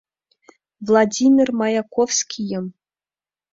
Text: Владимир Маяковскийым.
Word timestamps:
Владимир 0.87 1.47
Маяковскийым. 1.59 2.65